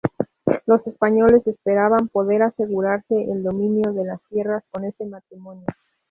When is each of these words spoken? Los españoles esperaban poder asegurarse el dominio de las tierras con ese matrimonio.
Los 0.65 0.87
españoles 0.87 1.45
esperaban 1.45 2.07
poder 2.07 2.41
asegurarse 2.41 3.13
el 3.13 3.43
dominio 3.43 3.93
de 3.93 4.03
las 4.05 4.19
tierras 4.31 4.63
con 4.71 4.83
ese 4.85 5.05
matrimonio. 5.05 5.67